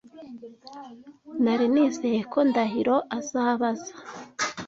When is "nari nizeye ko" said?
1.43-2.39